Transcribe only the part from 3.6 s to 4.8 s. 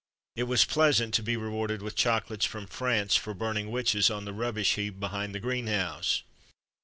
THE BOY IN THE GARDEN 121 witches on the rubbish